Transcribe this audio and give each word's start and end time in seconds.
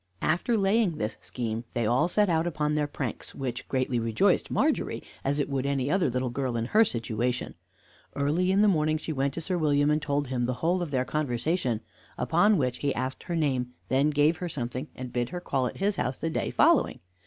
After 0.23 0.57
laying 0.57 0.99
his 0.99 1.15
scheme, 1.21 1.63
they 1.75 1.85
all 1.85 2.07
set 2.07 2.27
out 2.27 2.47
upon 2.47 2.73
their 2.73 2.87
pranks, 2.87 3.35
which 3.35 3.67
greatly 3.67 3.99
rejoiced 3.99 4.49
Margery, 4.49 5.03
as 5.23 5.39
it 5.39 5.47
would 5.47 5.63
any 5.67 5.91
other 5.91 6.09
little 6.09 6.31
girl 6.31 6.57
in 6.57 6.65
her 6.65 6.83
situation. 6.83 7.53
Early 8.15 8.51
in 8.51 8.63
the 8.63 8.67
morning 8.67 8.97
she 8.97 9.13
went 9.13 9.35
to 9.35 9.41
Sir 9.41 9.59
William, 9.59 9.91
and 9.91 10.01
told 10.01 10.29
him 10.29 10.45
the 10.45 10.53
whole 10.65 10.81
of 10.81 10.89
their 10.89 11.05
conversation. 11.05 11.81
Upon 12.17 12.57
which 12.57 12.77
he 12.77 12.95
asked 12.95 13.21
her 13.25 13.35
name, 13.35 13.75
then 13.89 14.09
gave 14.09 14.37
her 14.37 14.49
something, 14.49 14.87
and 14.95 15.13
bid 15.13 15.29
her 15.29 15.39
call 15.39 15.67
at 15.67 15.77
his 15.77 15.97
house 15.97 16.17
the 16.17 16.31
day 16.31 16.49
following. 16.49 16.99